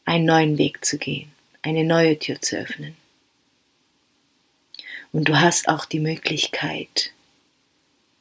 einen 0.05 0.25
neuen 0.25 0.57
Weg 0.57 0.85
zu 0.85 0.97
gehen, 0.97 1.33
eine 1.63 1.83
neue 1.83 2.17
Tür 2.17 2.41
zu 2.41 2.57
öffnen. 2.57 2.97
Und 5.11 5.29
du 5.29 5.41
hast 5.41 5.69
auch 5.69 5.85
die 5.85 5.99
Möglichkeit, 5.99 7.13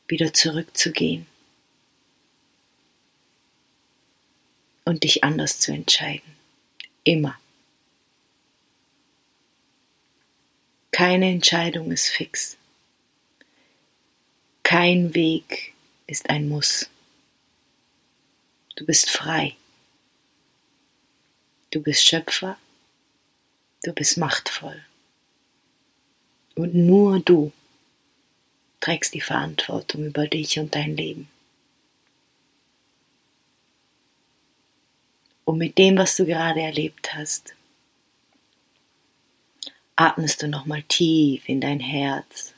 wieder 0.08 0.34
zurückzugehen 0.34 1.28
und 4.84 5.04
dich 5.04 5.24
anders 5.24 5.60
zu 5.60 5.72
entscheiden. 5.72 6.36
Immer. 7.04 7.38
Keine 10.92 11.30
Entscheidung 11.30 11.92
ist 11.92 12.08
fix. 12.08 12.58
Kein 14.64 15.14
Weg 15.14 15.74
ist 16.08 16.32
ein 16.32 16.50
Muss. 16.50 16.90
Du 18.78 18.86
bist 18.86 19.10
frei. 19.10 19.56
Du 21.72 21.82
bist 21.82 22.04
Schöpfer. 22.04 22.58
Du 23.82 23.92
bist 23.92 24.20
machtvoll. 24.20 24.86
Und 26.54 26.76
nur 26.76 27.20
du 27.20 27.52
trägst 28.80 29.16
die 29.16 29.22
Verantwortung 29.22 30.06
über 30.06 30.28
dich 30.28 30.60
und 30.60 30.76
dein 30.76 30.96
Leben. 30.96 31.28
Und 35.44 35.58
mit 35.58 35.80
dem, 35.80 35.98
was 35.98 36.16
du 36.16 36.28
gerade 36.28 36.62
erlebt 36.62 37.16
hast, 37.16 37.56
atmest 39.96 40.44
du 40.44 40.48
nochmal 40.48 40.84
tief 40.84 41.50
in 41.50 41.62
dein 41.62 41.80
Herz. 41.80 42.54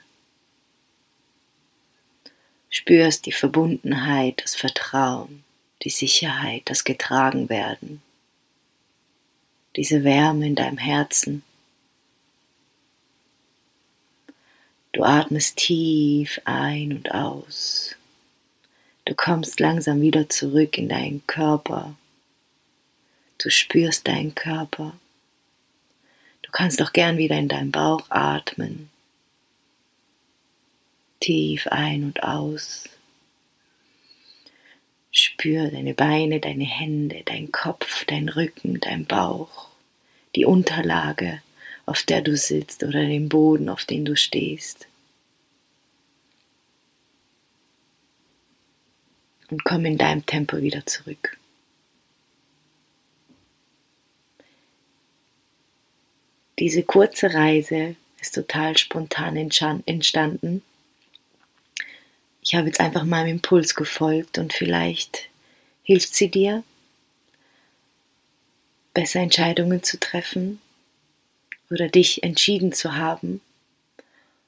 Spürst 2.70 3.26
die 3.26 3.32
Verbundenheit, 3.32 4.42
das 4.44 4.56
Vertrauen 4.56 5.46
die 5.84 5.89
Sicherheit, 5.89 6.63
das 6.65 6.84
Getragenwerden, 6.84 8.02
diese 9.76 10.04
Wärme 10.04 10.48
in 10.48 10.56
deinem 10.56 10.78
Herzen. 10.78 11.44
Du 14.92 15.04
atmest 15.04 15.58
tief 15.58 16.42
ein 16.46 16.92
und 16.92 17.12
aus. 17.13 17.96
Du 19.06 19.15
kommst 19.15 19.60
langsam 19.60 20.02
wieder 20.02 20.30
zurück 20.30 20.78
in 20.78 20.89
deinen 20.89 21.26
Körper. 21.26 21.96
Du 23.38 23.50
spürst 23.50 24.08
deinen 24.08 24.36
Körper. 24.36 24.94
Du 26.42 26.52
kannst 26.52 26.82
auch 26.82 26.92
gern 26.92 27.18
wieder 27.18 27.38
in 27.38 27.48
deinen 27.48 27.72
Bauch 27.72 28.06
atmen. 28.10 28.89
Tief 31.20 31.68
ein 31.68 32.04
und 32.04 32.24
aus. 32.24 32.89
Spür 35.12 35.72
deine 35.72 35.93
Beine, 35.93 36.39
deine 36.39 36.65
Hände, 36.65 37.24
dein 37.26 37.52
Kopf, 37.52 38.06
dein 38.06 38.30
Rücken, 38.30 38.80
dein 38.80 39.06
Bauch, 39.06 39.69
die 40.36 40.45
Unterlage, 40.45 41.41
auf 41.86 42.04
der 42.04 42.22
du 42.22 42.38
sitzt 42.38 42.84
oder 42.84 43.02
den 43.06 43.30
Boden, 43.30 43.69
auf 43.69 43.86
den 43.86 44.06
du 44.06 44.15
stehst. 44.15 44.88
Und 49.50 49.63
komm 49.63 49.86
in 49.86 49.98
deinem 49.98 50.26
Tempo 50.28 50.62
wieder 50.62 50.86
zurück. 50.86 51.38
Diese 56.60 56.84
kurze 56.84 57.34
Reise 57.34 57.95
ist 58.22 58.36
total 58.36 58.78
spontan 58.78 59.38
entstanden 59.38 60.62
ich 62.50 62.56
habe 62.56 62.66
jetzt 62.66 62.80
einfach 62.80 63.04
meinem 63.04 63.28
Impuls 63.28 63.76
gefolgt 63.76 64.40
und 64.40 64.54
vielleicht 64.54 65.30
hilft 65.84 66.16
sie 66.16 66.32
dir, 66.32 66.64
besser 68.96 69.20
Entscheidungen 69.20 69.84
zu 69.84 70.00
treffen 70.00 70.60
oder 71.70 71.90
dich 71.90 72.24
entschieden 72.24 72.74
zu 72.74 72.96
haben. 72.96 73.40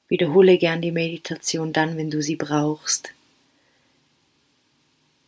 Wiederhole 0.08 0.58
gern 0.58 0.82
die 0.82 0.90
Meditation 0.90 1.72
dann, 1.72 1.96
wenn 1.96 2.10
du 2.10 2.20
sie 2.22 2.34
brauchst. 2.34 3.12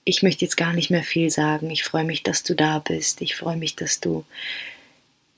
Ich 0.05 0.25
möchte 0.25 0.45
jetzt 0.45 0.57
gar 0.57 0.73
nicht 0.73 0.91
mehr 0.91 1.05
viel 1.05 1.31
sagen. 1.31 1.71
Ich 1.71 1.85
freue 1.85 2.03
mich, 2.03 2.25
dass 2.25 2.43
du 2.43 2.57
da 2.57 2.81
bist. 2.81 3.23
Ich 3.23 3.37
freue 3.37 3.57
mich, 3.57 3.77
dass 3.77 4.01
du 4.01 4.25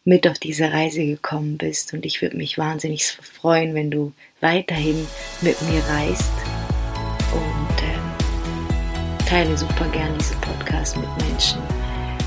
mit 0.05 0.27
auf 0.27 0.39
diese 0.39 0.73
Reise 0.73 1.05
gekommen 1.05 1.59
bist. 1.59 1.93
Und 1.93 2.07
ich 2.07 2.23
würde 2.23 2.39
mich 2.39 2.57
wahnsinnig 2.57 3.05
freuen, 3.05 3.75
wenn 3.75 3.91
du 3.91 4.15
weiterhin 4.41 5.07
mit 5.43 5.61
mir 5.61 5.85
reist. 5.85 6.33
Teile 9.27 9.59
super 9.59 9.87
gern 9.89 10.17
diese 10.19 10.37
Podcast 10.37 10.97
mit 10.97 11.09
Menschen, 11.29 11.61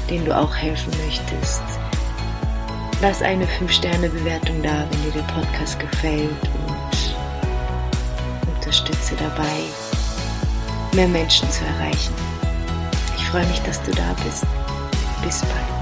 denen 0.09 0.25
du 0.25 0.37
auch 0.37 0.53
helfen 0.53 0.91
möchtest. 1.05 1.61
Lass 3.01 3.21
eine 3.21 3.45
5-Sterne-Bewertung 3.45 4.61
da, 4.61 4.85
wenn 4.89 5.03
dir 5.03 5.11
der 5.11 5.33
Podcast 5.33 5.79
gefällt 5.79 6.29
und 6.67 7.15
unterstütze 8.53 9.15
dabei, 9.15 9.63
mehr 10.93 11.07
Menschen 11.07 11.49
zu 11.49 11.63
erreichen. 11.63 12.13
Ich 13.15 13.25
freue 13.27 13.45
mich, 13.45 13.61
dass 13.61 13.81
du 13.83 13.91
da 13.91 14.13
bist. 14.25 14.45
Bis 15.23 15.39
bald. 15.39 15.78